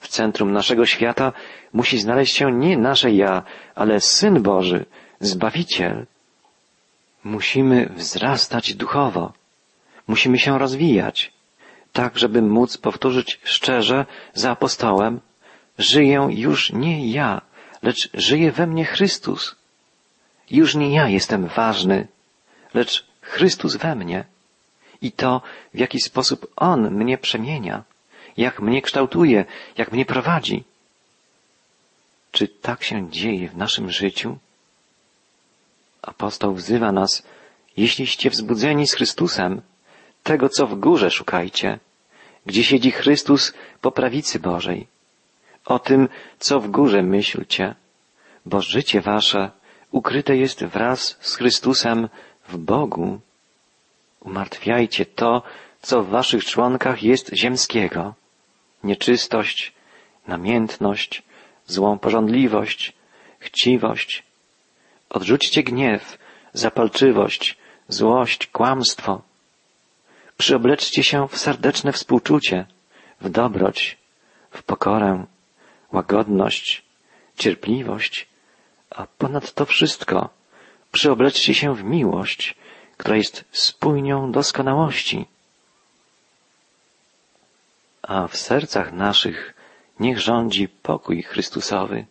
W 0.00 0.08
centrum 0.08 0.52
naszego 0.52 0.86
świata 0.86 1.32
musi 1.72 1.98
znaleźć 1.98 2.36
się 2.36 2.52
nie 2.52 2.78
nasze 2.78 3.10
ja, 3.10 3.42
ale 3.74 4.00
Syn 4.00 4.42
Boży, 4.42 4.84
Zbawiciel. 5.20 6.06
Musimy 7.24 7.86
wzrastać 7.96 8.74
duchowo. 8.74 9.32
Musimy 10.06 10.38
się 10.38 10.58
rozwijać, 10.58 11.32
tak 11.92 12.18
żeby 12.18 12.42
móc 12.42 12.78
powtórzyć 12.78 13.40
szczerze 13.44 14.06
za 14.34 14.50
apostołem, 14.50 15.20
żyję 15.78 16.28
już 16.30 16.72
nie 16.72 17.10
ja, 17.10 17.40
lecz 17.82 18.10
żyje 18.14 18.52
we 18.52 18.66
mnie 18.66 18.84
Chrystus. 18.84 19.56
Już 20.50 20.74
nie 20.74 20.94
ja 20.94 21.08
jestem 21.08 21.46
ważny, 21.46 22.08
lecz 22.74 23.06
Chrystus 23.20 23.76
we 23.76 23.94
mnie. 23.94 24.24
I 25.02 25.12
to, 25.12 25.42
w 25.74 25.78
jaki 25.78 26.00
sposób 26.00 26.52
On 26.56 26.90
mnie 26.90 27.18
przemienia, 27.18 27.84
jak 28.36 28.60
mnie 28.60 28.82
kształtuje, 28.82 29.44
jak 29.76 29.92
mnie 29.92 30.04
prowadzi. 30.06 30.64
Czy 32.32 32.48
tak 32.48 32.84
się 32.84 33.10
dzieje 33.10 33.48
w 33.48 33.56
naszym 33.56 33.90
życiu? 33.90 34.38
Apostoł 36.02 36.54
wzywa 36.54 36.92
nas, 36.92 37.22
jeśliście 37.76 38.30
wzbudzeni 38.30 38.86
z 38.86 38.94
Chrystusem, 38.94 39.62
tego, 40.22 40.48
co 40.48 40.66
w 40.66 40.78
górze 40.78 41.10
szukajcie, 41.10 41.78
gdzie 42.46 42.64
siedzi 42.64 42.90
Chrystus 42.90 43.54
po 43.80 43.90
prawicy 43.90 44.38
Bożej. 44.38 44.86
O 45.68 45.78
tym, 45.78 46.08
co 46.38 46.60
w 46.60 46.70
górze 46.70 47.02
myślcie, 47.02 47.74
bo 48.46 48.60
życie 48.60 49.00
wasze 49.00 49.50
ukryte 49.90 50.36
jest 50.36 50.64
wraz 50.64 51.18
z 51.20 51.36
Chrystusem 51.36 52.08
w 52.48 52.56
Bogu. 52.56 53.20
Umartwiajcie 54.20 55.06
to, 55.06 55.42
co 55.82 56.02
w 56.02 56.08
waszych 56.08 56.44
członkach 56.44 57.02
jest 57.02 57.34
ziemskiego. 57.34 58.14
Nieczystość, 58.84 59.72
namiętność, 60.26 61.22
złą 61.66 61.98
porządliwość, 61.98 62.92
chciwość. 63.38 64.22
Odrzućcie 65.10 65.62
gniew, 65.62 66.18
zapalczywość, 66.52 67.56
złość, 67.88 68.46
kłamstwo. 68.46 69.22
Przyobleczcie 70.38 71.04
się 71.04 71.28
w 71.28 71.38
serdeczne 71.38 71.92
współczucie, 71.92 72.66
w 73.20 73.28
dobroć, 73.28 73.96
w 74.50 74.62
pokorę, 74.62 75.26
łagodność, 75.92 76.84
cierpliwość, 77.38 78.28
a 78.90 79.06
ponad 79.06 79.52
to 79.52 79.66
wszystko 79.66 80.28
przyobleczcie 80.92 81.54
się 81.54 81.74
w 81.74 81.84
miłość, 81.84 82.54
która 82.96 83.16
jest 83.16 83.44
spójnią 83.52 84.32
doskonałości. 84.32 85.26
A 88.02 88.28
w 88.28 88.36
sercach 88.36 88.92
naszych 88.92 89.54
niech 90.00 90.18
rządzi 90.20 90.68
pokój 90.68 91.22
Chrystusowy. 91.22 92.06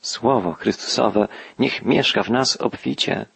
Słowo 0.00 0.52
Chrystusowe 0.52 1.28
niech 1.58 1.82
mieszka 1.82 2.22
w 2.22 2.30
nas 2.30 2.56
obficie. 2.56 3.26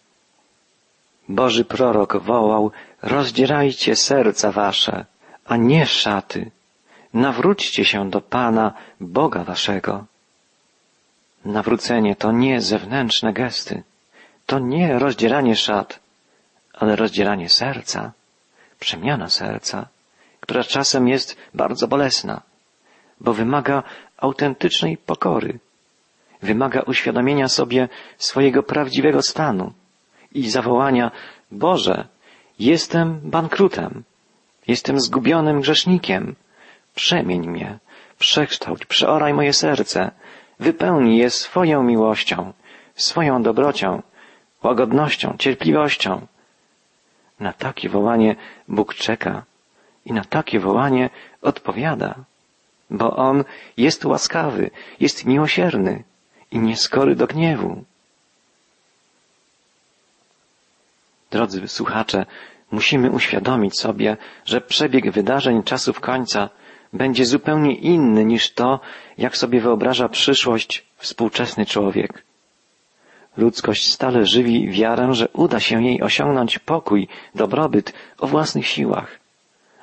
Boży 1.28 1.64
prorok 1.64 2.16
wołał, 2.16 2.70
rozdzierajcie 3.02 3.96
serca 3.96 4.52
wasze, 4.52 5.04
a 5.44 5.56
nie 5.56 5.86
szaty. 5.86 6.50
Nawróćcie 7.14 7.84
się 7.84 8.10
do 8.10 8.20
Pana, 8.20 8.72
Boga 9.00 9.44
waszego. 9.44 10.04
Nawrócenie 11.44 12.16
to 12.16 12.32
nie 12.32 12.60
zewnętrzne 12.60 13.32
gesty, 13.32 13.82
to 14.46 14.58
nie 14.58 14.98
rozdzieranie 14.98 15.56
szat, 15.56 16.00
ale 16.72 16.96
rozdzieranie 16.96 17.48
serca, 17.48 18.12
przemiana 18.80 19.28
serca, 19.28 19.86
która 20.40 20.64
czasem 20.64 21.08
jest 21.08 21.36
bardzo 21.54 21.88
bolesna, 21.88 22.42
bo 23.20 23.32
wymaga 23.34 23.82
autentycznej 24.16 24.96
pokory, 24.96 25.58
wymaga 26.42 26.80
uświadomienia 26.82 27.48
sobie 27.48 27.88
swojego 28.18 28.62
prawdziwego 28.62 29.22
stanu 29.22 29.72
i 30.32 30.50
zawołania 30.50 31.10
Boże, 31.50 32.08
jestem 32.58 33.20
bankrutem, 33.22 34.02
jestem 34.66 35.00
zgubionym 35.00 35.60
grzesznikiem, 35.60 36.34
przemień 36.94 37.48
mnie, 37.48 37.78
przekształć, 38.18 38.86
przeoraj 38.86 39.34
moje 39.34 39.52
serce, 39.52 40.10
wypełnij 40.60 41.18
je 41.18 41.30
swoją 41.30 41.82
miłością, 41.82 42.52
swoją 42.94 43.42
dobrocią, 43.42 44.02
łagodnością, 44.62 45.36
cierpliwością. 45.38 46.26
Na 47.40 47.52
takie 47.52 47.88
wołanie 47.88 48.36
Bóg 48.68 48.94
czeka 48.94 49.42
i 50.04 50.12
na 50.12 50.24
takie 50.24 50.60
wołanie 50.60 51.10
odpowiada, 51.42 52.14
bo 52.90 53.16
On 53.16 53.44
jest 53.76 54.04
łaskawy, 54.04 54.70
jest 55.00 55.24
miłosierny 55.24 56.04
i 56.50 56.58
nieskory 56.58 57.16
do 57.16 57.26
gniewu. 57.26 57.84
Drodzy 61.30 61.68
słuchacze, 61.68 62.26
musimy 62.70 63.10
uświadomić 63.10 63.78
sobie, 63.78 64.16
że 64.44 64.60
przebieg 64.60 65.10
wydarzeń 65.10 65.62
czasów 65.62 66.00
końca 66.00 66.48
będzie 66.94 67.24
zupełnie 67.26 67.74
inny 67.74 68.24
niż 68.24 68.52
to, 68.52 68.80
jak 69.18 69.36
sobie 69.36 69.60
wyobraża 69.60 70.08
przyszłość 70.08 70.86
współczesny 70.96 71.66
człowiek. 71.66 72.22
Ludzkość 73.36 73.92
stale 73.92 74.26
żywi 74.26 74.70
wiarę, 74.70 75.14
że 75.14 75.28
uda 75.28 75.60
się 75.60 75.84
jej 75.84 76.02
osiągnąć 76.02 76.58
pokój, 76.58 77.08
dobrobyt 77.34 77.92
o 78.18 78.26
własnych 78.26 78.66
siłach, 78.66 79.20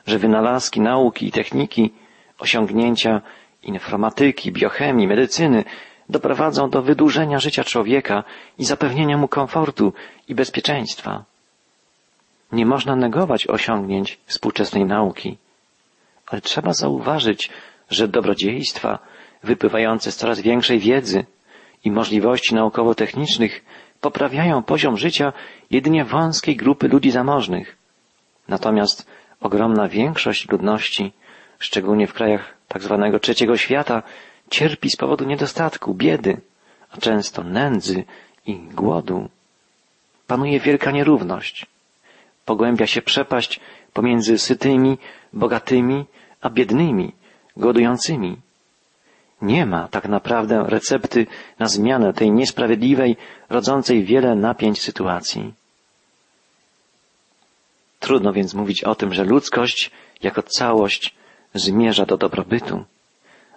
że 0.08 0.20
wynalazki 0.20 0.82
nauki 0.82 1.28
i 1.28 1.32
techniki, 1.32 1.94
osiągnięcia 2.40 3.22
informatyki, 3.64 4.52
biochemii, 4.52 5.08
medycyny 5.08 5.64
doprowadzą 6.10 6.70
do 6.70 6.82
wydłużenia 6.82 7.40
życia 7.40 7.64
człowieka 7.64 8.24
i 8.58 8.66
zapewnienia 8.66 9.18
mu 9.18 9.28
komfortu 9.28 9.94
i 10.28 10.36
bezpieczeństwa. 10.36 11.24
Nie 12.52 12.66
można 12.66 12.96
negować 12.96 13.48
osiągnięć 13.48 14.20
współczesnej 14.26 14.86
nauki, 14.86 15.38
ale 16.32 16.42
trzeba 16.42 16.74
zauważyć, 16.74 17.50
że 17.90 18.08
dobrodziejstwa 18.08 19.00
wypływające 19.44 20.12
z 20.12 20.16
coraz 20.16 20.40
większej 20.40 20.80
wiedzy 20.80 21.26
i 21.84 21.92
możliwości 21.92 22.56
naukowo-technicznych 22.56 23.66
poprawiają 24.02 24.64
poziom 24.64 24.98
życia 24.98 25.34
jedynie 25.72 26.06
wąskiej 26.06 26.56
grupy 26.56 26.88
ludzi 26.88 27.12
zamożnych. 27.12 27.78
Natomiast 28.48 29.08
ogromna 29.42 29.88
większość 29.88 30.50
ludności, 30.50 31.12
szczególnie 31.60 32.08
w 32.08 32.14
krajach 32.14 32.54
tzw. 32.74 33.10
Tak 33.12 33.22
trzeciego 33.22 33.58
świata, 33.58 34.04
cierpi 34.50 34.90
z 34.90 34.96
powodu 34.96 35.26
niedostatku, 35.26 35.94
biedy, 35.94 36.42
a 36.92 36.98
często 36.98 37.44
nędzy 37.44 38.04
i 38.46 38.56
głodu. 38.56 39.30
Panuje 40.28 40.60
wielka 40.60 40.92
nierówność. 40.92 41.66
Pogłębia 42.46 42.88
się 42.88 43.02
przepaść 43.02 43.60
pomiędzy 43.94 44.38
sytymi, 44.40 44.98
bogatymi, 45.34 46.06
a 46.42 46.50
biednymi, 46.50 47.12
głodującymi. 47.58 48.38
Nie 49.42 49.66
ma 49.66 49.88
tak 49.88 50.08
naprawdę 50.08 50.64
recepty 50.68 51.28
na 51.60 51.68
zmianę 51.68 52.14
tej 52.14 52.32
niesprawiedliwej, 52.32 53.18
rodzącej 53.50 54.04
wiele 54.04 54.36
napięć 54.36 54.82
sytuacji. 54.82 55.54
Trudno 58.00 58.34
więc 58.34 58.54
mówić 58.54 58.84
o 58.84 58.96
tym, 58.96 59.14
że 59.14 59.24
ludzkość 59.24 59.92
jako 60.24 60.44
całość 60.44 61.16
zmierza 61.54 62.06
do 62.06 62.18
dobrobytu, 62.18 62.84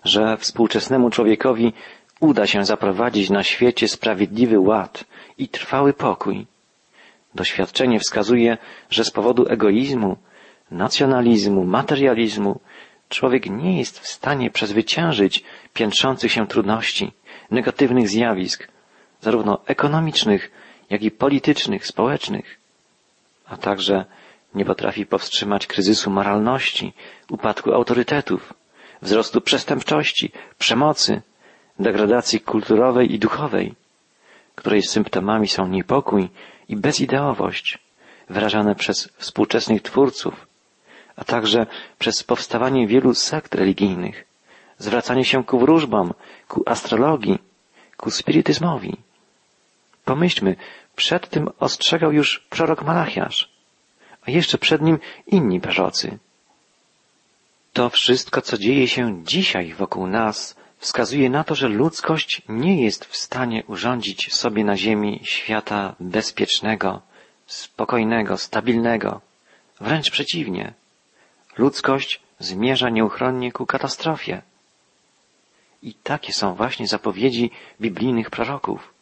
że 0.05 0.37
współczesnemu 0.37 1.11
człowiekowi 1.11 1.73
uda 2.20 2.47
się 2.47 2.64
zaprowadzić 2.64 3.31
na 3.31 3.42
świecie 3.42 3.88
sprawiedliwy 3.88 4.59
ład 4.59 5.05
i 5.38 5.49
trwały 5.49 5.92
pokój. 5.92 6.47
Doświadczenie 7.35 8.01
wskazuje, 8.01 8.59
że 8.90 9.05
z 9.05 9.11
powodu 9.11 9.47
egoizmu, 9.49 10.16
nacjonalizmu, 10.70 11.64
materializmu, 11.64 12.61
człowiek 13.09 13.51
nie 13.51 13.79
jest 13.79 13.99
w 13.99 14.07
stanie 14.07 14.51
przezwyciężyć 14.51 15.45
piętrzących 15.75 16.33
się 16.33 16.47
trudności, 16.47 17.12
negatywnych 17.51 18.09
zjawisk, 18.09 18.69
zarówno 19.21 19.59
ekonomicznych, 19.67 20.51
jak 20.90 21.03
i 21.03 21.11
politycznych, 21.11 21.87
społecznych, 21.87 22.59
a 23.47 23.57
także 23.57 24.05
nie 24.55 24.64
potrafi 24.64 25.07
powstrzymać 25.07 25.67
kryzysu 25.67 26.11
moralności, 26.11 26.93
upadku 27.31 27.73
autorytetów, 27.73 28.55
wzrostu 29.03 29.40
przestępczości, 29.40 30.33
przemocy, 30.59 31.23
degradacji 31.79 32.40
kulturowej 32.40 33.14
i 33.14 33.19
duchowej, 33.19 33.75
której 34.55 34.83
symptomami 34.83 35.49
są 35.49 35.69
niepokój 35.69 36.29
i 36.69 36.77
bezideowość, 36.77 37.79
wyrażane 38.31 38.75
przez 38.75 39.09
współczesnych 39.17 39.83
twórców, 39.83 40.47
a 41.16 41.24
także 41.24 41.66
przez 41.98 42.22
powstawanie 42.22 42.87
wielu 42.87 43.14
sekt 43.14 43.55
religijnych, 43.55 44.24
zwracanie 44.79 45.24
się 45.24 45.44
ku 45.44 45.59
wróżbom, 45.59 46.14
ku 46.48 46.62
astrologii, 46.66 47.38
ku 47.96 48.11
spirytyzmowi. 48.11 48.96
Pomyślmy, 50.05 50.57
przed 50.96 51.29
tym 51.29 51.48
ostrzegał 51.61 52.12
już 52.12 52.46
prorok 52.50 52.83
Malachiasz, 52.83 53.50
a 54.27 54.31
jeszcze 54.31 54.59
przed 54.59 54.83
nim 54.83 54.98
inni 55.27 55.61
prorocy. 55.61 56.18
To 57.72 57.90
wszystko, 57.90 58.42
co 58.42 58.59
dzieje 58.59 58.88
się 58.88 59.24
dzisiaj 59.24 59.74
wokół 59.74 60.07
nas, 60.07 60.57
wskazuje 60.79 61.31
na 61.31 61.44
to, 61.44 61.55
że 61.55 61.68
ludzkość 61.68 62.42
nie 62.48 62.85
jest 62.85 63.05
w 63.05 63.16
stanie 63.16 63.64
urządzić 63.66 64.35
sobie 64.35 64.64
na 64.64 64.77
ziemi 64.77 65.20
świata 65.24 65.94
bezpiecznego, 66.00 67.03
spokojnego, 67.46 68.38
stabilnego. 68.38 69.20
Wręcz 69.81 70.11
przeciwnie. 70.11 70.74
Ludzkość 71.59 72.21
zmierza 72.38 72.90
nieuchronnie 72.90 73.53
ku 73.53 73.67
katastrofie. 73.67 74.43
I 75.83 75.95
takie 75.95 76.33
są 76.33 76.55
właśnie 76.55 76.87
zapowiedzi 76.87 77.51
biblijnych 77.81 78.31
proroków. 78.31 78.95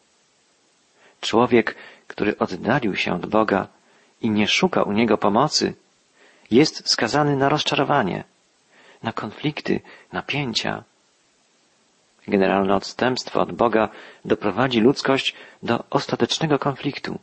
Człowiek, 1.21 1.75
który 2.07 2.37
oddalił 2.37 2.95
się 2.95 3.13
od 3.15 3.25
Boga 3.25 3.67
i 4.21 4.29
nie 4.29 4.47
szuka 4.47 4.83
u 4.83 4.91
Niego 4.91 5.17
pomocy, 5.17 5.73
jest 6.51 6.89
skazany 6.89 7.35
na 7.35 7.49
rozczarowanie, 7.49 8.23
na 9.03 9.13
konflikty, 9.13 9.81
napięcia. 10.11 10.83
Generalne 12.27 12.75
odstępstwo 12.75 13.41
od 13.41 13.51
Boga 13.51 13.89
doprowadzi 14.25 14.79
ludzkość 14.79 15.35
do 15.63 15.83
ostatecznego 15.89 16.59
konfliktu, 16.59 17.19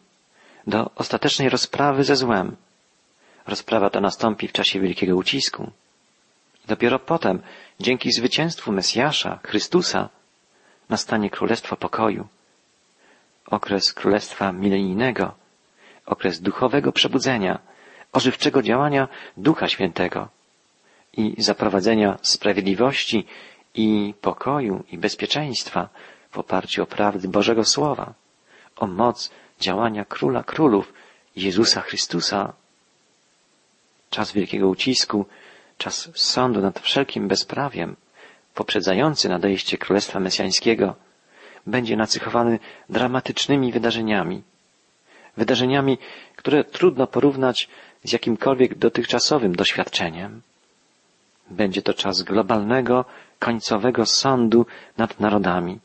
do 0.66 0.90
ostatecznej 0.94 1.48
rozprawy 1.48 2.04
ze 2.04 2.16
złem. 2.16 2.56
Rozprawa 3.50 3.90
ta 3.90 4.00
nastąpi 4.00 4.48
w 4.48 4.52
czasie 4.52 4.80
wielkiego 4.80 5.16
ucisku. 5.16 5.70
Dopiero 6.68 6.98
potem, 6.98 7.42
dzięki 7.80 8.12
zwycięstwu 8.12 8.72
Mesjasza, 8.72 9.38
Chrystusa, 9.42 10.08
nastanie 10.88 11.30
Królestwo 11.30 11.76
Pokoju. 11.76 12.28
Okres 13.46 13.92
Królestwa 13.92 14.52
Milenijnego, 14.52 15.34
okres 16.06 16.40
duchowego 16.40 16.92
przebudzenia, 16.92 17.58
ożywczego 18.12 18.62
działania 18.62 19.08
Ducha 19.36 19.68
Świętego 19.68 20.28
i 21.16 21.34
zaprowadzenia 21.42 22.18
sprawiedliwości 22.22 23.26
i 23.74 24.14
pokoju 24.20 24.84
i 24.92 24.98
bezpieczeństwa 24.98 25.88
w 26.30 26.38
oparciu 26.38 26.82
o 26.82 26.86
prawdy 26.86 27.28
Bożego 27.28 27.64
Słowa, 27.64 28.14
o 28.76 28.86
moc 28.86 29.30
działania 29.60 30.04
Króla 30.04 30.42
Królów, 30.42 30.92
Jezusa 31.36 31.80
Chrystusa. 31.80 32.59
Czas 34.10 34.32
wielkiego 34.32 34.68
ucisku, 34.68 35.26
czas 35.78 36.10
sądu 36.14 36.60
nad 36.60 36.80
wszelkim 36.80 37.28
bezprawiem, 37.28 37.96
poprzedzający 38.54 39.28
nadejście 39.28 39.78
Królestwa 39.78 40.20
Mesjańskiego, 40.20 40.94
będzie 41.66 41.96
nacychowany 41.96 42.58
dramatycznymi 42.88 43.72
wydarzeniami. 43.72 44.42
Wydarzeniami, 45.36 45.98
które 46.36 46.64
trudno 46.64 47.06
porównać 47.06 47.68
z 48.04 48.12
jakimkolwiek 48.12 48.78
dotychczasowym 48.78 49.56
doświadczeniem. 49.56 50.42
Będzie 51.50 51.82
to 51.82 51.94
czas 51.94 52.22
globalnego, 52.22 53.04
końcowego 53.38 54.06
sądu 54.06 54.66
nad 54.98 55.20
narodami. 55.20 55.78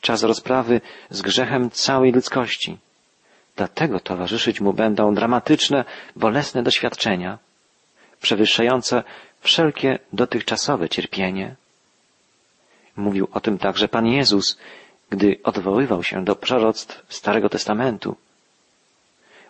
Czas 0.00 0.22
rozprawy 0.22 0.80
z 1.10 1.22
grzechem 1.22 1.70
całej 1.70 2.12
ludzkości. 2.12 2.78
Dlatego 3.56 4.00
towarzyszyć 4.00 4.60
mu 4.60 4.72
będą 4.72 5.14
dramatyczne, 5.14 5.84
bolesne 6.16 6.62
doświadczenia, 6.62 7.38
przewyższające 8.22 9.02
wszelkie 9.40 9.98
dotychczasowe 10.12 10.88
cierpienie. 10.88 11.56
Mówił 12.96 13.28
o 13.32 13.40
tym 13.40 13.58
także 13.58 13.88
Pan 13.88 14.06
Jezus, 14.06 14.58
gdy 15.10 15.38
odwoływał 15.44 16.02
się 16.02 16.24
do 16.24 16.36
proroctw 16.36 17.04
Starego 17.08 17.48
Testamentu. 17.48 18.16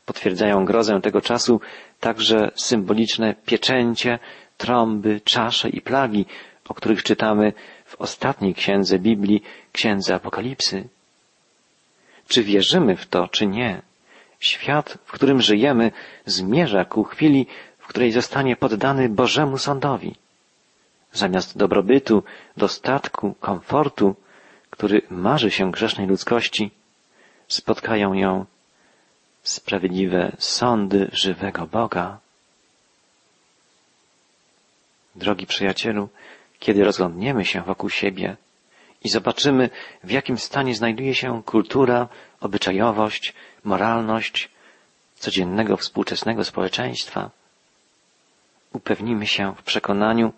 Potwierdzają 0.06 0.64
grozę 0.64 1.00
tego 1.00 1.20
czasu 1.20 1.60
także 2.00 2.50
symboliczne 2.54 3.34
pieczęcie, 3.46 4.18
trąby, 4.56 5.20
czasze 5.24 5.68
i 5.68 5.80
plagi, 5.80 6.26
o 6.68 6.74
których 6.74 7.02
czytamy 7.02 7.52
w 7.84 8.00
ostatniej 8.00 8.54
księdze 8.54 8.98
Biblii, 8.98 9.42
księdze 9.72 10.14
Apokalipsy. 10.14 10.88
Czy 12.28 12.42
wierzymy 12.42 12.96
w 12.96 13.06
to, 13.06 13.28
czy 13.28 13.46
nie? 13.46 13.82
Świat, 14.40 14.98
w 15.04 15.12
którym 15.12 15.42
żyjemy, 15.42 15.92
zmierza 16.26 16.84
ku 16.84 17.04
chwili, 17.04 17.46
której 17.92 18.12
zostanie 18.12 18.56
poddany 18.56 19.08
Bożemu 19.08 19.58
Sądowi. 19.58 20.14
Zamiast 21.12 21.58
dobrobytu, 21.58 22.22
dostatku, 22.56 23.34
komfortu, 23.40 24.14
który 24.70 25.02
marzy 25.10 25.50
się 25.50 25.70
grzesznej 25.70 26.06
ludzkości, 26.06 26.70
spotkają 27.48 28.12
ją 28.14 28.46
sprawiedliwe 29.42 30.32
sądy 30.38 31.10
żywego 31.12 31.66
Boga. 31.66 32.18
Drogi 35.14 35.46
przyjacielu, 35.46 36.08
kiedy 36.58 36.84
rozglądniemy 36.84 37.44
się 37.44 37.62
wokół 37.62 37.90
siebie 37.90 38.36
i 39.04 39.08
zobaczymy, 39.08 39.70
w 40.04 40.10
jakim 40.10 40.38
stanie 40.38 40.74
znajduje 40.74 41.14
się 41.14 41.42
kultura, 41.42 42.08
obyczajowość, 42.40 43.34
moralność 43.64 44.48
codziennego 45.14 45.76
współczesnego 45.76 46.44
społeczeństwa, 46.44 47.30
upewnimy 48.72 49.26
się 49.26 49.54
w 49.54 49.62
przekonaniu, 49.62 50.32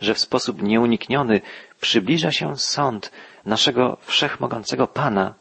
że 0.00 0.14
w 0.14 0.18
sposób 0.20 0.62
nieunikniony 0.62 1.40
przybliża 1.80 2.32
się 2.32 2.56
sąd 2.58 3.12
naszego 3.44 3.98
wszechmogącego 4.02 4.86
Pana 4.86 5.34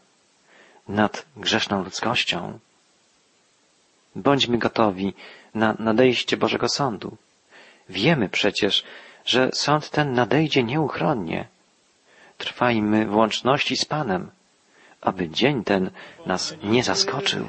nad 0.87 1.25
grzeszną 1.37 1.83
ludzkością. 1.83 2.59
Bądźmy 4.15 4.57
gotowi 4.57 5.13
na 5.53 5.75
nadejście 5.79 6.37
Bożego 6.37 6.69
Sądu. 6.69 7.17
Wiemy 7.89 8.29
przecież, 8.29 8.83
że 9.25 9.49
sąd 9.53 9.89
ten 9.89 10.13
nadejdzie 10.13 10.63
nieuchronnie. 10.63 11.47
Trwajmy 12.37 13.05
w 13.05 13.15
łączności 13.15 13.77
z 13.77 13.85
Panem, 13.85 14.31
aby 15.01 15.29
dzień 15.29 15.63
ten 15.63 15.91
nas 16.25 16.55
nie 16.63 16.83
zaskoczył. 16.83 17.39